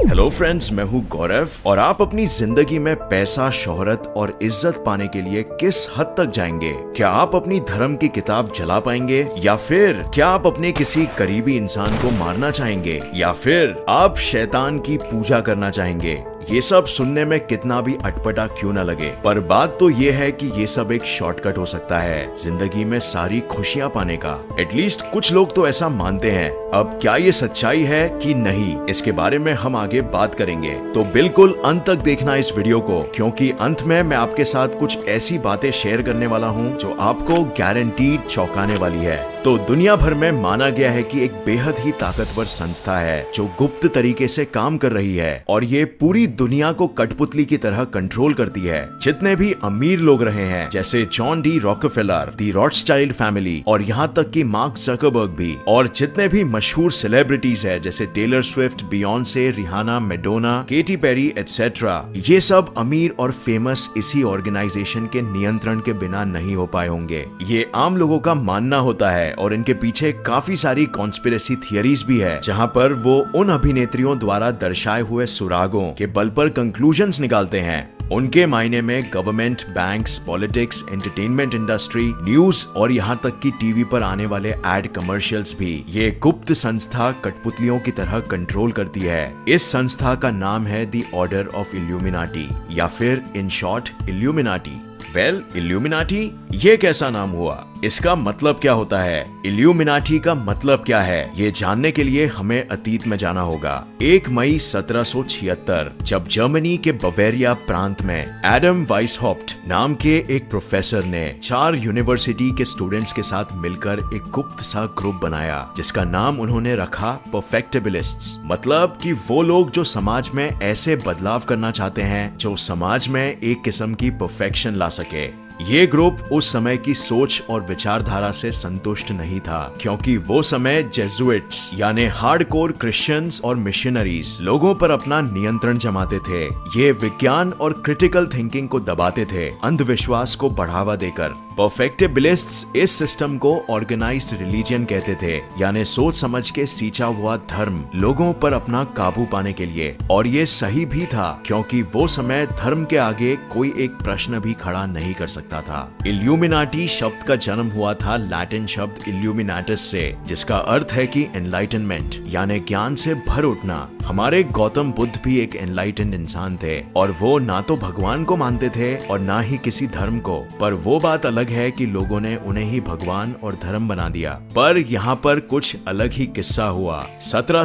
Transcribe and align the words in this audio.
Hello 0.00 0.28
friends 0.30 0.72
मैं 0.72 0.84
हूँ 0.84 1.02
गौरव 1.08 1.48
और 1.66 1.78
आप 1.78 2.00
अपनी 2.02 2.24
ज़िंदगी 2.26 2.78
में 2.78 2.94
पैसा, 2.96 3.50
शोहरत 3.50 4.14
और 4.16 4.38
इज़्ज़त 4.42 4.82
पाने 4.86 5.08
के 5.08 5.22
लिए 5.22 5.42
किस 5.42 5.86
हद 5.96 6.14
तक 6.18 6.30
जाएँगे? 6.34 6.72
क्या 6.96 7.08
आप 7.08 7.34
अपनी 7.36 7.60
धर्म 7.60 7.96
की 7.96 8.08
किताब 8.08 8.52
जला 8.56 8.80
पाएँगे? 8.80 9.26
या 9.38 9.56
फिर 9.56 10.02
क्या 10.14 10.28
आप 10.28 10.46
अपने 10.46 10.72
किसी 10.72 11.06
करीबी 11.18 11.56
इंसान 11.56 11.98
को 12.02 12.10
मारना 12.10 12.50
चाहेंगे? 12.50 13.00
या 13.14 13.32
फिर 13.32 13.84
आप 13.88 14.16
शैतान 14.18 14.78
की 14.78 14.96
पूजा 14.96 15.40
करना 15.40 15.70
चाहेंगे? 15.70 16.22
ये 16.50 16.60
सब 16.60 16.86
सुनने 16.86 17.24
में 17.24 17.38
कितना 17.46 17.80
भी 17.80 17.96
अटपटा 18.04 18.46
क्यों 18.46 18.72
ना 18.72 18.82
लगे। 18.82 19.12
पर 19.24 19.40
बात 19.40 19.76
तो 19.80 19.90
ये 19.90 20.10
है 20.10 20.30
कि 20.32 20.46
ये 20.60 20.66
सब 20.66 20.92
एक 20.92 21.04
शॉर्टकट 21.04 21.58
हो 21.58 21.66
सकता 21.66 21.98
है, 21.98 22.36
ज़िंदगी 22.36 22.84
में 22.84 22.98
सारी 23.00 23.40
खुशियाँ 23.40 23.88
पाने 23.88 24.16
का। 24.16 24.36
एटलीस्ट 24.60 25.02
कुछ 25.12 25.32
लोग 25.32 25.54
तो 25.54 25.68
ऐसा 25.68 25.88
मानते 25.88 26.30
हैं। 26.30 26.69
अब 26.74 26.98
क्या 27.02 27.14
ये 27.16 27.30
सच्चाई 27.32 27.82
है 27.82 28.08
कि 28.20 28.34
नहीं? 28.34 28.76
इसके 28.86 29.12
बारे 29.12 29.38
में 29.38 29.52
हम 29.52 29.76
आगे 29.76 30.00
बात 30.10 30.34
करेंगे। 30.34 30.74
तो 30.94 31.04
बिल्कुल 31.04 31.54
अंत 31.64 31.84
तक 31.86 32.02
देखना 32.04 32.36
इस 32.36 32.52
वीडियो 32.56 32.80
को, 32.80 33.00
क्योंकि 33.14 33.50
अंत 33.60 33.82
में 33.82 34.02
मैं 34.02 34.16
आपके 34.16 34.44
साथ 34.44 34.78
कुछ 34.78 35.08
ऐसी 35.08 35.38
बातें 35.38 35.70
शेयर 35.72 36.02
करने 36.02 36.26
वाला 36.26 36.48
हूँ 36.48 36.76
जो 36.76 36.94
आपको 37.00 37.42
गारंटीड 37.58 38.26
चौंकाने 38.26 38.74
वाली 38.74 38.98
है। 38.98 39.18
तो 39.42 39.56
दुनिया 39.58 39.94
भर 39.96 40.14
में 40.14 40.30
माना 40.32 40.68
गया 40.70 40.90
है 40.90 41.02
कि 41.02 41.24
एक 41.24 41.32
बेहद 41.46 41.78
ही 41.78 41.92
ताकतवर 41.92 42.44
संस्था 42.44 42.98
है, 42.98 43.26
जो 43.34 43.44
गुप्त 43.58 43.86
तरीके 43.86 44.28
से 44.28 44.44
काम 44.44 44.76
कर 44.78 44.92
रही 44.92 45.16
है 45.16 45.44
और 45.48 45.64
ये 45.64 45.84
पूरी 46.00 46.26
दुनिया 46.26 46.72
को 46.72 46.86
कठपुतली 46.88 47.44
की 47.44 47.56
तरह 47.56 47.84
कंट्रोल 47.94 48.34
करती 48.34 48.60
है। 48.60 48.88
जितने 49.02 49.34
भी 49.36 49.52
अमीर 49.64 49.98
लोग 50.00 50.22
रहे 50.22 50.44
हैं, 50.44 50.68
जैसे 50.70 51.02
John 51.12 51.42
D 51.42 51.58
Rockefeller 51.58 52.34
the 52.38 52.50
Rothschild 52.50 53.12
family 53.12 53.62
और 53.66 53.82
यहाँ 53.82 54.12
तक 54.16 54.30
कि 54.30 54.44
मार्क 54.46 54.78
जकबर्ग 54.78 55.30
भी, 55.32 55.56
और 55.68 55.92
जितने 55.96 56.28
भी 56.28 56.44
मशहूर 56.60 56.92
सेलिब्रिटीज 56.92 57.64
है, 57.66 57.78
जैसे 57.80 58.06
Taylor 58.06 58.42
Swift 58.42 58.82
Beyonce 58.84 59.50
Rihanna 59.50 59.98
Madonna 60.00 60.52
Katy 60.68 60.96
Perry 60.96 61.26
etcetera 61.38 61.94
ये 62.28 62.40
सब 62.40 62.72
अमीर 62.78 63.14
और 63.20 63.30
फ़ेमस 63.34 63.88
इसी 63.96 64.22
ऑर्गेनाइजेशन 64.22 65.06
के 65.12 65.22
नियंत्रण 65.22 65.80
के 65.80 65.92
बिना 65.92 66.24
नहीं 66.24 66.54
हो 66.54 66.66
पाए 66.66 66.88
होंगे। 66.88 67.24
ये 67.42 67.64
आम 67.74 67.96
लोगों 67.96 68.18
का 68.18 68.34
मानना 68.34 68.78
होता 68.78 69.10
है 69.10 69.32
और 69.34 69.54
इनके 69.54 69.74
पीछे 69.74 70.10
काफ़ी 70.26 70.56
सारी 70.56 70.84
कॉन्स्पिरेसी 70.88 71.56
थियरीज 71.62 72.02
भी 72.08 72.18
है, 72.18 72.40
जहाँ 72.44 72.66
पर 72.74 72.92
वो 73.06 73.16
उन 73.34 73.48
अभिनेत्रियों 73.50 74.18
द्वारा 74.18 74.50
दर्शाए 74.58 75.00
हुए 75.02 75.26
सुरागों 75.28 75.88
के 75.92 76.06
बल 76.08 76.28
पर 76.36 76.48
कंक्लूजन्स 76.58 77.20
निकालते 77.20 77.60
हैं। 77.60 77.80
उनके 78.12 78.44
मायने 78.46 78.80
में 78.82 79.10
government 79.12 79.62
banks 79.70 80.16
politics 80.18 80.82
entertainment 80.90 81.54
industry 81.54 82.06
news 82.22 82.64
और 82.76 82.92
यहाँ 82.92 83.18
तक 83.24 83.38
कि 83.40 83.50
टीवी 83.60 83.84
पर 83.84 84.02
आने 84.02 84.26
वाले 84.26 84.50
एड 84.66 84.90
कमर्शियल्स 84.92 85.54
भी। 85.58 85.72
ये 85.88 86.10
गुप्त 86.22 86.49
संस्था 86.54 87.12
कठपुतलियों 87.12 87.78
की 87.80 87.90
तरह 87.90 88.20
कंट्रोल 88.20 88.72
करती 88.72 89.00
है। 89.00 89.34
इस 89.48 89.70
संस्था 89.72 90.14
का 90.14 90.30
नाम 90.30 90.66
है 90.66 90.86
दी 90.86 91.04
ऑर्डर 91.14 91.46
ऑफ़ 91.46 91.76
इल्यूमिनाटी 91.76 92.48
या 92.70 92.86
फिर 92.86 93.22
in 93.36 93.48
short 93.48 93.90
Illuminati 94.08 94.80
well 95.14 95.44
Illuminati 95.56 96.32
ये 96.52 96.76
कैसा 96.76 97.10
नाम 97.10 97.30
हुआ? 97.30 97.66
इसका 97.84 98.14
मतलब 98.14 98.58
क्या 98.58 98.72
होता 98.72 99.00
है? 99.02 99.24
इल्यूमिनाटी 99.46 100.18
का 100.18 100.34
मतलब 100.34 100.82
क्या 100.86 101.00
है? 101.00 101.32
ये 101.36 101.50
जानने 101.50 101.90
के 101.92 102.02
लिए 102.02 102.26
हमें 102.26 102.68
अतीत 102.68 103.06
में 103.06 103.16
जाना 103.16 103.40
होगा। 103.40 103.86
एक 104.02 104.28
मई 104.28 104.58
1776 104.58 105.90
जब 106.02 106.28
जर्मनी 106.28 106.76
के 106.76 106.92
बवेरिया 106.92 107.54
प्रांत 107.54 108.02
में 108.02 108.40
एडम 108.44 108.86
वाइसहॉप्ट 108.90 109.56
नाम 109.68 109.94
के 109.94 110.16
एक 110.30 110.50
प्रोफेसर 110.50 111.04
ने 111.04 111.40
चार 111.42 111.74
यूनिवर्सिटी 111.74 112.50
के 112.50 112.64
स्टूडेंट्स 112.64 113.12
के 113.12 113.22
साथ 113.22 113.44
मिलकर 113.54 114.10
एक 114.14 114.30
गुप्त 114.30 114.64
सा 114.64 114.84
ग्रुप 114.98 115.20
बनाया, 115.22 115.72
जिसका 115.76 116.04
नाम 116.04 116.40
उन्होंने 116.40 116.74
रखा 116.76 117.12
परफेक्टेबलिस्ट्स 117.32 118.36
मतलब 118.44 118.98
कि 119.02 119.12
वो 119.12 119.42
लोग 119.42 119.70
जो 119.70 119.84
समाज 119.84 120.30
में 120.34 120.60
ऐसे 120.60 120.96
बदलाव 120.96 121.40
करना 121.40 121.70
चाहते 121.70 122.02
हैं, 122.02 122.38
जो 122.38 122.56
समाज 122.56 123.08
में 123.08 123.40
एक 123.40 123.62
किस्म 123.64 123.94
की 123.94 124.10
परफेक्शन 124.10 124.74
ला 124.74 124.88
सके। 124.88 125.49
ये 125.60 125.86
ग्रुप 125.86 126.18
उस 126.32 126.52
समय 126.52 126.76
की 126.76 126.94
सोच 126.94 127.42
और 127.50 127.60
विचारधारा 127.62 128.30
से 128.32 128.50
संतुष्ट 128.52 129.10
नहीं 129.10 129.40
था, 129.40 129.74
क्योंकि 129.80 130.16
वो 130.18 130.40
समय 130.42 130.82
जेजुएट्स 130.94 131.70
यानी 131.74 132.06
हार्डकोर 132.06 132.72
क्रिश्चियंस 132.72 133.40
और 133.44 133.56
मिशनरीज 133.56 134.36
लोगों 134.40 134.74
पर 134.74 134.90
अपना 134.90 135.20
नियंत्रण 135.20 135.78
जमाते 135.78 136.18
थे। 136.20 136.44
ये 136.76 136.90
विज्ञान 136.92 137.50
और 137.50 137.72
क्रिटिकल 137.84 138.26
थिंकिंग 138.26 138.68
को 138.68 138.80
दबाते 138.80 139.24
थे, 139.24 139.48
अंधविश्वास 139.64 140.34
को 140.34 140.50
बढ़ावा 140.50 140.96
देकर। 140.96 141.34
परफेक्टेबिलिस्ट्स 141.60 142.64
इस 142.76 142.90
सिस्टम 142.90 143.36
को 143.38 143.50
ऑर्गेनाइज्ड 143.70 144.30
रिलीजन 144.40 144.84
कहते 144.84 145.14
थे, 145.22 145.32
यानी 145.58 145.84
सोच 145.84 146.14
समझ 146.14 146.50
के 146.50 146.64
सींचा 146.66 147.06
हुआ 147.06 147.36
धर्म 147.50 147.84
लोगों 147.94 148.32
पर 148.32 148.52
अपना 148.52 148.82
काबू 148.96 149.24
पाने 149.24 149.52
के 149.52 149.66
लिए। 149.66 149.96
और 150.10 150.26
ये 150.26 150.44
सही 150.46 150.84
भी 150.84 151.04
था, 151.06 151.42
क्योंकि 151.46 151.82
वो 151.94 152.06
समय 152.06 152.46
धर्म 152.46 152.84
के 152.84 152.96
आगे 152.96 153.34
कोई 153.52 153.72
एक 153.78 153.98
प्रश्न 154.02 154.38
भी 154.40 154.52
खड़ा 154.52 154.86
नहीं 154.86 155.12
कर 155.14 155.26
सकता 155.26 155.60
था। 155.60 155.82
इल्यूमिनाटी 156.06 156.86
शब्द 156.88 157.22
का 157.22 157.36
जन्म 157.38 157.68
हुआ 157.70 157.92
था 157.94 158.16
लैटिन 158.16 158.66
शब्द 158.66 159.08
इल्यूमिनाटस 159.08 159.80
से, 159.80 160.16
जिसका 160.26 160.56
अर्थ 160.56 160.92
है 160.92 161.06
कि 161.06 161.26
एनलाइटनमेंट 161.36 162.16
यानी 162.28 162.58
ज्ञान 162.60 162.94
से 162.94 163.14
भर 163.28 163.44
उठना। 163.44 163.88
हमारे 164.04 164.42
गौतम 164.44 164.92
बुद्ध 164.92 165.12
भी 165.24 165.38
एक 165.40 165.56
एनलाइटेंड 165.56 166.14
इंसान 166.14 166.56
थे, 166.56 166.80
और 166.96 167.16
वो 167.20 167.38
ना 167.40 167.60
तो 167.60 167.76
भगवान 167.76 168.24
को 168.24 168.36
मानते 168.36 168.68
थे 168.70 168.94
और 168.96 169.20
ना 169.20 169.40
ही 169.40 169.58
किसी 169.58 169.86
धर्म 169.90 170.18
को। 170.20 170.40
पर 170.60 170.74
वो 170.74 170.98
बात 171.00 171.26
अलग 171.26 171.48
है 171.50 171.70
कि 171.70 171.86
लोगों 171.86 172.20
ने 172.20 172.36
उन्हें 172.36 172.64
ही 172.64 172.80
भगवान 172.80 173.34
और 173.42 173.54
धर्म 173.54 173.88
बना 173.88 174.08
दिया। 174.08 174.32
पर 174.32 174.78
यहाँ 174.78 175.14
पर 175.16 175.40
कुछ 175.40 175.76
अलग 175.88 176.12
ही 176.12 176.26
किस्सा 176.26 176.64
हुआ। 176.64 177.06
सत्रह 177.20 177.64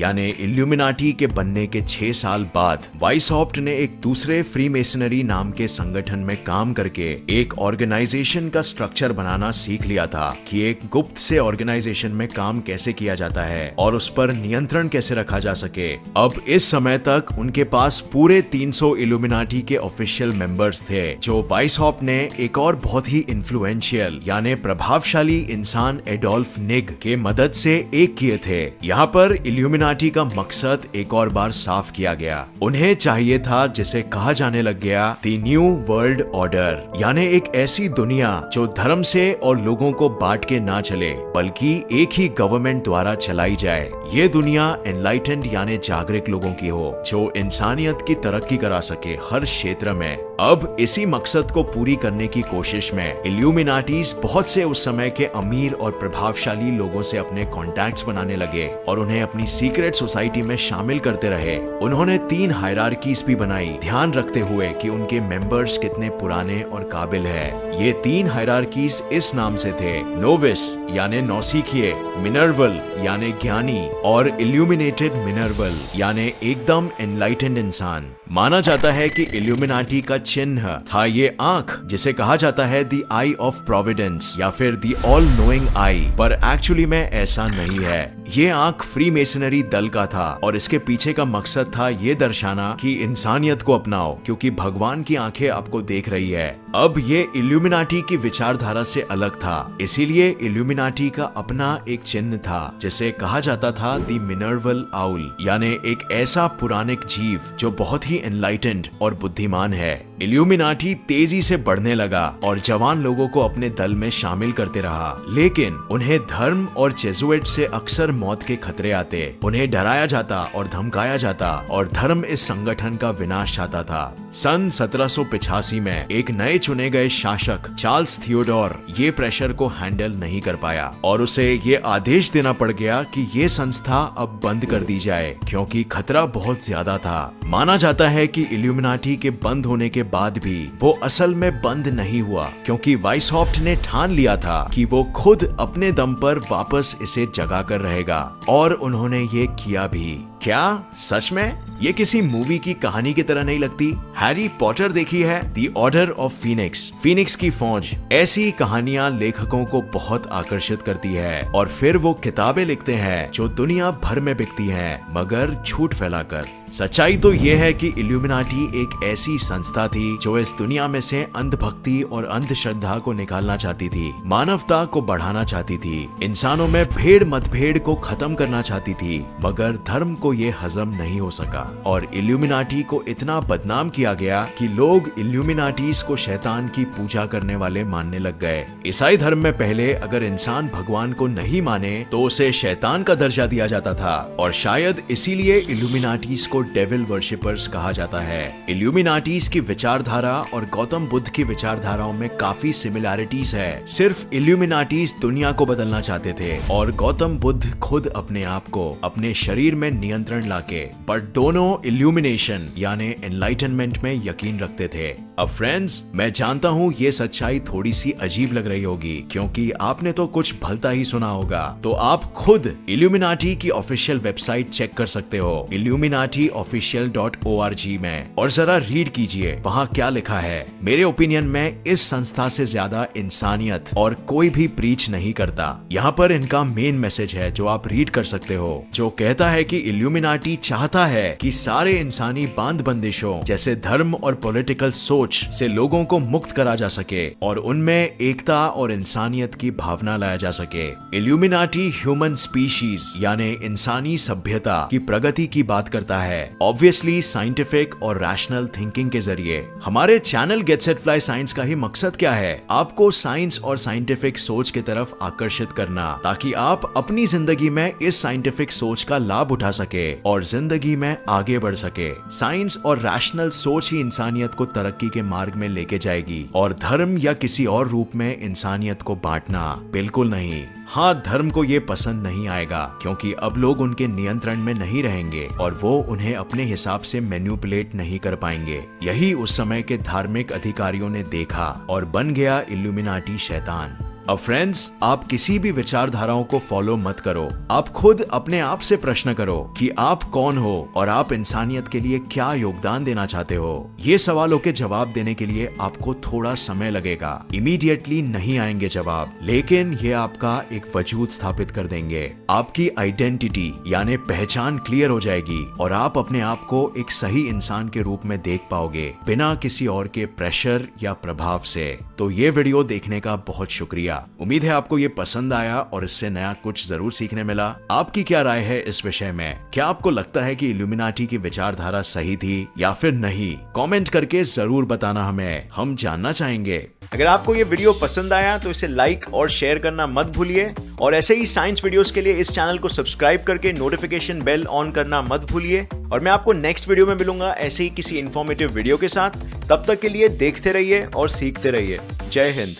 यानी 0.00 0.28
इल्यूमिनाटी 0.28 1.12
के 1.12 1.26
बनने 1.26 1.66
के 1.66 1.82
छह 1.82 2.12
साल 2.12 2.44
बाद 2.44 2.82
वाइसहॉप्ट 2.96 3.58
ने 3.58 3.76
एक 3.76 4.00
दूसरे 4.02 4.42
फ्री 4.42 4.68
मेसनरी 4.68 5.22
नाम 5.22 5.50
के 5.50 5.68
संगठन 5.68 6.18
में 6.18 6.36
काम 6.36 6.72
करके 6.72 7.18
एक 7.30 7.58
ऑर्गेनाइजेशन 7.58 8.48
का 8.48 8.62
स्ट्रक्चर 8.62 9.12
बनाना 9.12 9.50
सीख 9.50 9.86
लिया 9.86 10.06
था 10.06 10.36
कि 10.48 10.60
एक 10.60 10.78
गुप्त 10.92 11.18
से 11.18 11.38
ऑर्गेनाइजेशन 11.38 12.08
में 12.08 12.28
काम 12.28 12.60
कैसे 12.60 12.92
किया 12.92 13.14
जाता 13.14 13.42
है 13.42 13.74
और 13.78 13.94
उस 13.94 14.08
पर 14.08 14.32
नियंत्रण 14.32 14.88
कैसे 14.88 15.14
रखा 15.14 15.38
जा 15.38 15.54
सके। 15.54 15.94
अब 15.94 16.32
इस 16.48 16.70
समय 16.70 16.98
तक 16.98 17.26
उनके 17.38 17.64
पास 17.64 18.00
पूरे 18.12 18.42
300 18.42 18.96
इल्यूमिनाटी 18.96 19.62
के 19.62 19.76
ऑफिशियल 19.76 20.30
मेंबर्स 20.30 20.82
थे, 20.82 21.16
जो 21.16 21.48
वाइसहॉप 21.50 22.02
ने 22.02 22.28
एक 22.40 22.58
और 22.58 22.69
बहुत 22.74 23.08
ही 23.08 23.18
इन्फ्लुएंशियल 23.28 24.20
यानी 24.26 24.54
प्रभावशाली 24.54 25.38
इंसान 25.50 26.00
एडोल्फ 26.08 26.58
निग 26.58 26.90
के 27.02 27.16
मदद 27.16 27.52
से 27.52 27.74
एक 27.94 28.16
किए 28.16 28.36
थे। 28.46 28.60
यहाँ 28.84 29.06
पर 29.06 29.36
इल्यूमिनाटी 29.46 30.10
का 30.10 30.24
मकसद 30.24 30.86
एक 30.94 31.14
और 31.14 31.28
बार 31.28 31.52
साफ़ 31.52 31.92
किया 31.92 32.14
गया। 32.14 32.46
उन्हें 32.62 32.94
चाहिए 32.94 33.38
था, 33.38 33.66
जिसे 33.66 34.02
कहा 34.02 34.32
जाने 34.32 34.62
लग 34.62 34.80
गया 34.80 35.10
दी 35.22 35.36
न्यू 35.38 35.62
वर्ल्ड 35.88 36.22
ऑर्डर 36.34 36.92
यानी 36.96 37.26
एक 37.26 37.52
ऐसी 37.54 37.88
दुनिया 37.88 38.30
जो 38.52 38.66
धर्म 38.66 39.02
से 39.02 39.32
और 39.32 39.60
लोगों 39.60 39.92
को 39.92 40.08
बांट 40.10 40.44
के 40.44 40.60
ना 40.60 40.80
चले, 40.80 41.10
बल्कि 41.34 41.74
एक 41.92 42.08
ही 42.12 42.28
गवर्नमेंट 42.28 42.82
द्वारा 42.84 43.14
चलाई 43.14 43.56
जाए। 43.56 43.90
ये 44.14 44.28
दुनिया 44.28 44.76
एनलाइटेंड 44.86 45.46
यानी 45.46 45.76
जागरूक 45.78 46.28
लोगों 46.28 46.52
की 46.52 46.68
हो, 46.68 47.02
जो 47.06 47.32
इंसानियत 47.36 47.98
की 48.06 48.14
तरक्की 48.14 48.56
करा 48.56 48.80
सके 48.80 49.14
हर 49.30 49.44
क्षेत्र 49.44 49.92
में। 49.92 50.16
अब 50.40 50.76
इसी 50.80 51.04
मकसद 51.06 51.50
को 51.50 51.62
पूरी 51.62 51.96
करने 51.96 52.26
की 52.28 52.42
कोशिश 52.50 52.92
में। 52.94 53.22
इल्यूमिनाटीज 53.22 54.14
बहुत 54.22 54.48
से 54.48 54.64
उस 54.64 54.84
समय 54.84 55.10
के 55.10 55.24
अमीर 55.24 55.72
और 55.72 55.90
प्रभावशाली 55.90 56.70
लोगों 56.70 57.02
से 57.02 57.18
अपने 57.18 57.44
कॉन्टैक्ट्स 57.44 58.02
बनाने 58.02 58.36
लगे 58.36 58.66
और 58.88 58.98
उन्हें 58.98 59.22
अपनी 59.22 59.46
सीक्रेट 59.46 59.94
सोसाइटी 59.94 60.42
में 60.42 60.56
शामिल 60.56 60.98
करते 60.98 61.28
रहे। 61.28 61.56
उन्होंने 61.58 62.18
तीन 62.18 62.50
हायरार्कीज 62.50 63.24
भी 63.26 63.34
बनाई। 63.34 63.68
ध्यान 63.80 64.12
रखते 64.12 64.40
हुए 64.40 64.68
कि 64.82 64.88
उनके 64.88 65.20
मेंबर्स 65.20 65.78
कितने 65.78 66.08
पुराने 66.10 66.62
और 66.62 66.82
काबिल 66.82 67.26
है। 67.26 67.84
ये 67.84 67.92
तीन 67.92 68.28
हायरार्कीज 68.28 69.02
इस 69.12 69.34
नाम 69.34 69.56
से 69.56 69.72
थे। 69.72 70.02
नोविस 70.02 70.68
यानी 70.90 71.20
नौसीखिए। 71.22 71.94
मिनरवल 72.16 72.80
यानी 73.04 73.32
ज्ञानी। 73.32 73.88
और 74.04 74.28
इल्यूमिनेटेड 74.40 75.12
मिनरवल 75.12 75.72
यानी 75.96 76.32
एकदम 76.42 76.88
एनलाइटेंड 77.00 77.58
इंसान। 77.58 78.10
माना 78.32 78.60
जाता 78.60 78.90
है 78.92 79.08
कि 79.08 79.22
इल्यूमिनाटी 79.22 80.00
का 80.00 80.16
चिन्ह 80.18 80.66
था 80.94 81.04
ये 81.04 81.36
आँख, 81.40 81.80
जिसे 81.84 82.12
कहा 82.12 82.36
जाता 82.36 82.66
है 82.66 82.82
दी 82.84 83.02
आई 83.12 83.32
ऑफ़ 83.32 83.62
प्रोविडेंस 83.62 84.34
या 84.38 84.50
फिर 84.50 84.76
दी 84.76 84.92
ऑल 85.06 85.24
नोइंग 85.24 85.68
आई 85.76 86.00
पर 86.18 86.32
एक्चुअली 86.44 86.86
में 86.86 87.10
ऐसा 87.10 87.46
नहीं 87.46 87.78
है। 87.78 88.24
ये 88.36 88.48
आँख 88.48 88.82
फ्री 88.82 89.10
मेसनरी 89.10 89.62
दल 89.62 89.88
का 89.88 90.06
था, 90.06 90.28
और 90.44 90.56
इसके 90.56 90.78
पीछे 90.78 91.12
का 91.12 91.24
मकसद 91.24 91.72
था 91.76 91.88
ये 91.88 92.14
दर्शाना 92.14 92.76
कि 92.80 92.92
इंसानियत 92.92 93.62
को 93.62 93.72
अपनाओ, 93.72 94.14
क्योंकि 94.24 94.50
भगवान 94.50 95.02
की 95.02 95.16
आँखें 95.16 95.48
आपको 95.48 95.82
देख 95.82 96.08
रही 96.08 96.30
है। 96.30 96.60
अब 96.74 96.94
ये 96.98 97.26
इल्यूमिनाटी 97.36 98.00
की 98.02 98.16
विचारधारा 98.16 98.82
से 98.82 99.00
अलग 99.02 99.36
था, 99.36 99.76
इसीलिए 99.80 100.28
इल्यूमिनाटी 100.40 101.08
का 101.10 101.24
अपना 101.24 101.84
एक 101.88 102.02
चिन्ह 102.02 102.36
था, 102.36 102.78
जिसे 102.80 103.10
कहा 103.12 103.40
जाता 103.40 103.72
था 103.72 103.98
दी 103.98 104.18
मिनर्वल 104.18 104.86
आउल 104.94 105.36
यानी 105.40 105.70
एक 105.84 106.08
ऐसा 106.12 106.46
पुराणिक 106.46 107.04
जीव 107.06 107.40
जो 107.58 107.70
बहुत 107.70 108.10
ही 108.10 108.20
एनलाइटेंड 108.24 108.86
और 109.02 109.14
बुद्धिमान 109.14 109.72
है। 109.72 110.09
इल्यूमिनाटी 110.22 110.94
तेज़ी 111.08 111.40
से 111.42 111.56
बढ़ने 111.58 111.94
लगा 111.94 112.24
और 112.44 112.58
जवान 112.58 113.02
लोगों 113.02 113.28
को 113.28 113.40
अपने 113.40 113.68
दल 113.70 113.94
में 113.94 114.08
शामिल 114.10 114.50
करते 114.52 114.80
रहा। 114.80 115.16
लेकिन 115.28 115.74
उन्हें 115.90 116.18
धर्म 116.26 116.66
और 116.76 116.92
जेजुएट 116.92 117.46
से 117.46 117.64
अक्सर 117.66 118.10
मौत 118.12 118.42
के 118.42 118.56
खतरे 118.56 118.90
आते। 118.92 119.22
उन्हें 119.44 119.70
डराया 119.70 120.06
जाता 120.06 120.42
और 120.54 120.68
धमकाया 120.68 121.16
जाता 121.16 121.52
और 121.70 121.88
धर्म 121.88 122.24
इस 122.24 122.42
संगठन 122.42 122.96
का 122.96 123.10
विनाश 123.12 123.56
चाहता 123.56 123.82
था। 123.82 124.02
सन 124.32 124.68
सत्रह 124.70 125.80
में 125.80 126.06
एक 126.08 126.30
नए 126.30 126.58
चुने 126.58 126.90
गए 126.90 127.08
शासक 127.10 127.70
चार्ल्स 127.70 128.18
थियोडोर 128.18 128.78
ये 128.98 129.10
प्रेशर 129.10 129.52
को 129.52 129.66
हैंडल 129.70 130.12
नहीं 130.12 130.40
कर 130.40 130.56
पाया 130.56 130.92
और 131.04 131.22
उसे 131.22 131.52
ये 131.66 131.76
आदेश 131.86 132.30
देना 132.30 132.52
पड़ 132.52 132.70
गया 132.72 133.02
कि 133.14 133.28
ये 133.34 133.48
संस्था 133.48 134.02
अब 134.18 134.40
बंद 134.44 134.66
कर 134.66 134.80
दी 134.80 134.98
जाए, 134.98 135.34
क्योंकि 135.48 135.82
खतरा 135.92 136.26
बहुत 136.28 136.64
ज़्यादा 136.64 136.98
था। 136.98 137.32
माना 137.46 137.76
जाता 137.76 138.08
है 138.08 138.26
कि 138.26 138.42
इल्यूमिनाटी 138.44 139.16
के 139.16 139.30
बंद 139.40 139.66
होने 139.66 139.88
के 139.88 140.02
बाद 140.12 140.38
भी 140.38 140.58
वो 140.80 140.90
असल 141.02 141.34
में 141.34 141.50
बंद 141.62 141.88
नहीं 141.88 142.20
हुआ, 142.22 142.44
क्योंकि 142.66 142.94
वाइसहॉफ्ट 142.96 143.58
ने 143.58 143.76
ठान 143.76 144.10
लिया 144.10 144.36
था 144.36 144.68
कि 144.74 144.84
वो 144.84 145.02
खुद 145.16 145.44
अपने 145.60 145.92
दम 145.92 146.14
पर 146.14 146.38
वापस 146.50 146.96
इसे 147.02 147.26
जगा 147.34 147.62
कर 147.62 147.80
रहेगा, 147.80 148.20
और 148.48 148.72
उन्होंने 148.72 149.20
ये 149.24 149.46
किया 149.56 149.86
भी। 149.86 150.18
क्या? 150.42 150.82
सच 150.96 151.32
में? 151.32 151.60
ये 151.80 151.92
किसी 151.92 152.20
मूवी 152.22 152.58
की 152.58 152.74
कहानी 152.74 153.12
की 153.14 153.22
तरह 153.22 153.42
नहीं 153.42 153.58
लगती? 153.58 153.90
हैरी 154.18 154.48
पॉटर 154.60 154.92
देखी 154.92 155.20
है? 155.22 155.40
The 155.52 155.66
Order 155.76 156.10
of 156.10 156.32
Phoenix 156.32 156.92
Phoenix 157.02 157.34
की 157.34 157.50
फौज 157.50 157.90
ऐसी 158.12 158.50
कहानियाँ 158.50 159.10
लेखकों 159.10 159.64
को 159.64 159.80
बहुत 159.94 160.26
आकर्षित 160.32 160.82
करती 160.82 161.14
है, 161.14 161.40
और 161.44 161.68
फिर 161.68 161.96
वो 161.96 162.14
किताबें 162.14 162.64
लिखते 162.64 162.94
हैं 162.94 163.30
जो 163.32 163.48
दुनिया 163.50 163.90
भर 163.90 164.20
में 164.20 164.36
बिकती 164.36 164.68
हैं, 164.68 165.00
मगर 165.14 165.56
झूठ 165.66 165.94
फैलाकर। 165.94 166.44
सच्चाई 166.72 167.16
तो 167.16 167.32
ये 167.32 167.54
है 167.54 167.72
कि 167.72 167.86
इल्यूमिनाटी 167.98 168.64
एक 168.80 168.90
ऐसी 169.04 169.36
संस्था 169.38 169.86
थी 169.88 170.16
जो 170.18 170.38
इस 170.38 170.52
दुनिया 170.58 170.86
में 170.88 171.00
से 171.00 171.22
अंधभक्ति 171.36 172.00
और 172.02 172.24
अंधश्रद्धा 172.24 172.96
को 172.98 173.12
निकालना 173.12 173.56
चाहती 173.56 173.88
थी, 173.88 174.12
मानवता 174.24 174.84
को 174.84 175.02
बढ़ाना 175.02 175.42
चाहती 175.44 175.76
थी, 175.76 176.08
इंसानों 176.22 176.68
में 176.68 176.84
भेड़ 176.86 177.24
मतभेड़ 177.24 177.78
को 177.78 177.94
खत्म 177.94 178.34
करना 178.34 178.60
चाहती 178.62 178.94
थी, 178.94 179.18
मगर 179.40 179.76
धर्म 179.86 180.14
को 180.14 180.32
ये 180.34 180.50
हजम 180.62 180.88
नहीं 180.90 181.18
हो 181.20 181.30
सका। 181.30 181.82
और 181.86 182.08
इल्यूमिनाटी 182.14 182.82
को 182.82 183.02
इतना 183.08 183.40
बदनाम 183.40 183.88
किया 183.88 184.12
गया 184.14 184.42
कि 184.58 184.68
लोग 184.68 185.10
इल्यूमिनाटीज 185.18 186.02
को 186.02 186.16
शैतान 186.16 186.68
की 186.68 186.84
पूजा 186.86 187.26
करने 187.26 187.56
वाले 187.56 187.84
मानने 187.84 188.18
लग 188.18 188.38
गए। 188.40 188.64
ईसाई 188.86 189.16
धर्म 189.16 189.42
में 189.42 189.52
पहले 189.58 189.92
अगर 189.94 190.22
इंसान 190.22 190.68
भगवान 190.68 191.12
को 191.12 191.26
नहीं 191.26 191.62
माने 191.62 191.94
तो 192.12 192.22
उसे 192.22 192.50
शैतान 192.52 193.02
का 193.02 193.14
दर्जा 193.16 193.46
दिया 193.46 193.66
जाता 193.66 193.94
था। 193.94 194.16
और 194.40 194.52
शायद 194.54 195.02
इसीलिए 195.10 195.58
इल्यूमिनाटीज 195.58 196.46
को 196.46 196.59
डेविल 196.64 197.04
वर्शिपर्स 197.04 197.66
कहा 197.68 197.92
जाता 197.92 198.20
है। 198.20 198.42
इल्यूमिनाटीज 198.70 199.48
की 199.48 199.60
विचारधारा 199.62 200.34
और 200.54 200.64
गौतम 200.66 201.06
बुद्ध 201.06 201.28
की 201.28 201.44
विचारधाराओं 201.44 202.12
में 202.12 202.28
काफ़ी 202.36 202.72
सिमिलैरिटीज 202.72 203.54
है। 203.54 203.86
सिर्फ़ 203.88 204.24
इल्यूमिनाटीज 204.32 205.14
दुनिया 205.20 205.52
को 205.52 205.66
बदलना 205.66 206.00
चाहते 206.00 206.32
थे 206.32 206.56
और 206.72 206.92
गौतम 206.94 207.38
बुद्ध 207.38 207.78
खुद 207.80 208.06
अपने 208.06 208.44
आप 208.44 208.68
को, 208.68 208.90
अपने 209.04 209.32
शरीर 209.36 209.74
में 209.74 209.90
नियंत्रण 209.90 210.48
लाके 210.48 210.84
बट 211.08 211.32
दोनों 211.34 211.76
इल्यूमिनेशन 211.86 212.68
यानी 212.78 213.14
एनलाइटनमेंट 213.24 213.98
में 213.98 214.12
यकीन 214.26 214.58
रखते 214.60 214.88
थे। 214.88 215.08
अब 215.38 215.48
फ्रेंड्स 215.48 216.02
मैं 216.14 216.32
जानता 216.32 216.68
हूँ 216.68 216.92
ये 217.00 217.12
सच्चाई 217.12 217.60
थोड़ी 217.68 217.92
सी 217.92 218.10
अजीब 218.12 218.52
लग 218.52 218.66
रही 218.66 218.82
होगी, 218.82 219.16
क्योंकि 219.30 219.70
आपने 219.80 220.12
तो 220.12 220.26
कुछ 220.28 220.54
भलता 220.62 220.90
ही 220.90 221.04
सुना 221.04 221.28
होगा। 221.28 221.62
तो 221.84 221.92
आप 221.92 222.24
खुद 222.32 222.74
इल्यूमिनाटी 222.88 223.54
की 223.56 223.70
ऑफिशियल 223.70 224.18
वेबसाइट 224.18 224.70
चेक 224.70 224.94
कर 224.94 225.06
सकते 225.06 225.38
हो। 225.38 225.68
Illuminati 225.72 226.48
official 226.50 227.08
dot 227.10 227.36
O 227.46 227.58
R 227.60 227.74
G 227.74 227.96
में। 227.98 228.34
और 228.34 228.50
जरा 228.50 228.76
रीड 228.78 229.08
कीजिए, 229.08 229.54
वहाँ 229.64 229.86
क्या 229.86 230.08
लिखा 230.10 230.38
है? 230.40 230.66
मेरे 230.82 231.04
ओपिनियन 231.04 231.44
में 231.44 231.84
इस 231.84 232.02
संस्था 232.02 232.48
से 232.48 232.66
ज़्यादा 232.66 233.06
इंसानियत 233.16 233.90
और 233.96 234.14
कोई 234.28 234.50
भी 234.50 234.66
प्रीच 234.68 235.08
नहीं 235.10 235.32
करता। 235.32 235.68
यहाँ 235.92 236.12
पर 236.18 236.32
इनका 236.32 236.62
मेन 236.64 236.94
मैसेज 236.94 237.34
है, 237.34 237.50
जो 237.50 237.66
आप 237.66 237.88
रीड 237.88 238.10
कर 238.10 238.24
सकते 238.24 238.54
हो, 238.54 238.84
जो 238.94 239.08
कहता 239.10 239.50
है 239.50 239.64
कि 239.64 239.76
इल्यूमिनाटी 239.90 240.56
चाहता 240.56 241.06
है 241.06 241.30
कि 241.40 241.52
सारे 241.52 241.98
इंसानी 242.00 242.46
बाँध 242.56 242.80
बंदिशों 242.80 243.38
जैसे 243.44 243.74
धर्म 243.76 244.14
और 244.14 244.34
पॉलिटिकल 244.34 244.90
सोच 244.92 245.34
से 245.52 245.68
लोगों 245.68 246.04
को 246.04 246.18
मुक्त 246.18 246.52
करा 246.52 246.74
जा 246.74 246.88
सके 246.88 247.26
और 247.42 247.58
उनमें 247.58 248.16
एकता 248.16 248.66
और 248.66 248.92
इंसानियत 248.92 249.54
की 249.54 249.70
भावना 249.70 250.16
लाया 250.16 250.36
जा 250.36 250.50
सके। 250.50 250.88
इल्यूमिनाटी 251.16 251.88
ह्यूमन 251.96 252.34
स्पीशीज 252.34 253.12
यानी 253.16 253.50
इंसानी 253.62 254.16
सभ्यता 254.18 254.78
की 254.90 254.98
प्रगति 255.00 255.46
की 255.46 255.62
बात 255.62 255.88
करता 255.88 256.18
है। 256.18 256.39
ऑब्वियसली 256.62 257.20
साइंटिफिक 257.22 257.94
और 258.02 258.18
रैशनल 258.18 258.66
थिंकिंग 258.76 259.10
के 259.10 259.20
ज़रिए। 259.20 259.64
हमारे 259.84 260.18
channel 260.20 260.62
Get 260.62 260.80
Set 260.80 260.98
Fly 260.98 261.20
Science 261.20 261.52
का 261.52 261.62
ही 261.62 261.74
मकसद 261.76 262.16
क्या 262.16 262.32
है? 262.32 262.62
आपको 262.70 263.10
साइंस 263.12 263.60
और 263.60 263.78
साइंटिफिक 263.78 264.38
सोच 264.38 264.70
की 264.70 264.80
तरफ़ 264.80 265.14
आकर्षित 265.22 265.72
करना, 265.72 266.12
ताकि 266.24 266.52
आप 266.54 266.92
अपनी 266.96 267.26
ज़िंदगी 267.26 267.70
में 267.70 267.92
इस 267.92 268.20
साइंटिफिक 268.22 268.72
सोच 268.72 269.02
का 269.02 269.18
लाभ 269.18 269.52
उठा 269.52 269.70
सके 269.72 270.12
और 270.22 270.44
ज़िंदगी 270.44 270.96
में 270.96 271.16
आगे 271.28 271.58
बढ़ 271.58 271.74
सके। 271.76 272.10
साइंस 272.30 272.76
और 272.86 272.98
रैशनल 273.00 273.50
सोच 273.52 273.90
ही 273.92 274.00
इंसानियत 274.00 274.54
को 274.54 274.64
तरक्की 274.66 275.08
के 275.08 275.22
मार्ग 275.22 275.54
में 275.54 275.68
लेके 275.68 275.98
जाएगी 275.98 276.44
और 276.54 276.72
धर्म 276.82 277.16
या 277.18 277.32
किसी 277.34 277.66
और 277.66 277.88
रूप 277.88 278.14
में 278.14 278.36
इंसानियत 278.38 279.02
को 279.02 279.14
बांटना 279.16 279.74
बिल्कुल 279.92 280.30
नहीं। 280.30 280.64
हाँ 280.88 281.14
धर्म 281.26 281.50
को 281.50 281.62
ये 281.64 281.78
पसंद 281.80 282.22
नहीं 282.22 282.48
आएगा, 282.48 282.84
क्योंकि 283.02 283.32
अब 283.38 283.56
लोग 283.56 283.80
उनके 283.80 284.06
नियंत्रण 284.06 284.58
में 284.58 284.72
नहीं 284.74 285.02
रहेंगे 285.02 285.46
और 285.60 285.78
वो 285.82 285.92
उन्हें 286.10 286.29
अपने 286.34 286.62
हिसाब 286.62 287.00
से 287.00 287.20
मैन्यूपुलेट 287.20 287.94
नहीं 287.94 288.18
कर 288.18 288.34
पाएँगे। 288.34 288.84
यही 289.02 289.34
उस 289.34 289.56
समय 289.56 289.82
के 289.82 289.98
धार्मिक 289.98 290.52
अधिकारियों 290.52 291.10
ने 291.10 291.22
देखा 291.22 291.86
और 291.90 292.04
बन 292.04 292.34
गया 292.34 292.64
इल्यूमिनाटी 292.70 293.38
शैतान। 293.38 294.09
अब 294.30 294.38
फ्रेंड्स 294.38 294.90
आप 295.02 295.26
किसी 295.26 295.58
भी 295.58 295.70
विचारधाराओं 295.72 296.44
को 296.44 296.58
फॉलो 296.58 296.96
मत 296.96 297.20
करो। 297.20 297.48
आप 297.70 297.88
खुद 297.88 298.20
अपने 298.22 298.60
आप 298.60 298.78
से 298.78 298.96
प्रश्न 298.96 299.32
करो 299.34 299.74
कि 299.78 299.88
आप 299.98 300.22
कौन 300.22 300.58
हो 300.58 300.92
और 300.96 301.08
आप 301.08 301.32
इंसानियत 301.32 301.88
के 301.88 302.00
लिए 302.00 302.18
क्या 302.18 302.54
योगदान 302.54 303.04
देना 303.04 303.26
चाहते 303.26 303.54
हो। 303.54 303.90
ये 304.00 304.18
सवालों 304.18 304.58
के 304.58 304.72
जवाब 304.72 305.12
देने 305.12 305.34
के 305.34 305.46
लिए 305.46 305.74
आपको 305.80 306.14
थोड़ा 306.14 306.54
समय 306.54 306.90
लगेगा। 306.90 307.44
इमीडिएटली 307.54 308.22
नहीं 308.22 308.58
आएँगे 308.58 308.88
जवाब, 308.88 309.32
लेकिन 309.42 309.98
ये 310.02 310.12
आपका 310.12 310.62
एक 310.72 310.96
वजूद 310.96 311.28
स्थापित 311.28 311.70
कर 311.70 311.86
देंगे। 311.86 312.32
आपकी 312.50 312.88
आइडेंटिटी 312.98 313.74
यानी 313.86 314.16
पहचान 314.16 314.78
क्लियर 314.78 315.10
हो 315.10 315.20
जाएगी 315.20 315.64
और 315.80 315.92
आप 315.92 316.18
अपने 316.18 316.40
आप 316.40 316.60
को 316.60 316.92
एक 316.98 317.10
सही 317.10 317.48
इंसान 317.48 317.88
के 317.88 318.02
रूप 318.02 318.26
में 318.26 318.42
देख 318.42 318.60
पाओगे, 318.70 319.14
बिना 319.26 319.54
किसी 319.54 319.86
और 319.86 320.08
के 320.08 320.26
प्रेशर 320.26 320.88
या 321.02 321.12
प्रभाव 321.12 321.62
से। 321.64 321.98
तो 322.18 322.30
ये 322.30 322.50
वीडियो 322.50 322.84
देखने 322.84 323.20
का 323.20 323.36
बहुत 323.36 323.70
शुक्रिया। 323.70 324.19
उम्मीद 324.40 324.64
है 324.64 324.70
आपको 324.70 324.98
ये 324.98 325.08
पसंद 325.08 325.52
आया 325.52 325.78
और 325.78 326.04
इससे 326.04 326.30
नया 326.30 326.52
कुछ 326.62 326.86
ज़रूर 326.86 327.12
सीखने 327.12 327.44
मिला। 327.44 327.66
आपकी 327.90 328.22
क्या 328.22 328.42
राय 328.42 328.60
है 328.60 328.80
इस 328.82 329.04
विषय 329.04 329.32
में? 329.32 329.58
क्या 329.72 329.86
आपको 329.86 330.10
लगता 330.10 330.44
है 330.44 330.54
कि 330.56 330.70
इल्यूमिनाटी 330.70 331.26
की 331.26 331.38
विचारधारा 331.38 332.02
सही 332.04 332.36
थी 332.36 332.66
या 332.78 332.92
फिर 332.92 333.12
नहीं? 333.14 333.56
कमेंट 333.76 334.08
करके 334.08 334.42
ज़रूर 334.46 334.84
बताना 334.86 335.24
हमें। 335.24 335.68
हम 335.72 335.94
जानना 335.96 336.32
चाहेंगे। 336.32 336.86
अगर 337.14 337.26
आपको 337.26 337.54
ये 337.54 337.62
वीडियो 337.64 337.92
पसंद 337.92 338.32
आया 338.32 338.56
तो 338.58 338.70
इसे 338.70 338.86
लाइक 338.86 339.24
और 339.34 339.48
शेयर 339.50 339.78
करना 339.78 340.06
मत 340.06 340.26
भूलिए। 340.26 340.72
और 341.00 341.14
ऐसे 341.14 341.34
ही 341.36 341.46
साइंस 341.46 341.84
वीडियोस 341.84 342.10
के 342.10 342.22
लिए 342.22 342.32
इस 342.34 342.50
चैनल 342.50 342.78
को 342.78 342.88
सब्सक्राइब 342.88 343.42
करके 343.42 343.72
नोटिफिकेशन 343.72 344.42
बेल 344.42 344.66
ऑन 344.68 344.90
करना 344.92 345.22
मत 345.22 345.46
भूलिए। 345.50 345.86
और 346.12 346.20
मैं 346.20 346.32
आपको 346.32 346.52
नेक्स्ट 346.52 346.88
वीडियो 346.88 347.06
में 347.06 347.14
मिलूँगा 347.14 347.52
ऐसे 347.52 347.84
ही 347.84 347.90
किसी 347.90 348.18
इन्फॉर्मेटिव 348.18 348.72
वीडियो 348.72 348.96
के 348.96 349.08
साथ। 349.08 349.40
तब 349.68 349.84
तक 349.88 350.00
के 350.00 350.08
लिए 350.08 350.28
देखते 350.28 350.72
रहिए 350.72 351.04
और 351.06 351.28
सीखते 351.30 351.70
रहिए। 351.70 351.98
जय 352.30 352.50
हिंद। 352.50 352.76